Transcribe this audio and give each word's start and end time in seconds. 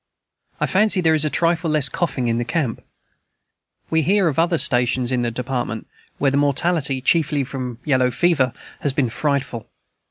I 0.59 0.65
fancy 0.65 0.99
there 0.99 1.13
is 1.13 1.25
a 1.25 1.29
trifle 1.29 1.69
less 1.69 1.87
coughing 1.87 2.27
in 2.27 2.39
the 2.39 2.43
camp. 2.43 2.81
We 3.91 4.01
hear 4.01 4.27
of 4.27 4.39
other 4.39 4.57
stations 4.57 5.11
in 5.11 5.21
the 5.21 5.29
Department 5.29 5.85
where 6.17 6.31
the 6.31 6.37
mortality, 6.37 7.01
chiefly 7.01 7.43
from 7.43 7.77
yellow 7.85 8.09
fever, 8.09 8.51
has 8.79 8.95
been 8.95 9.11
frightful. 9.11 9.69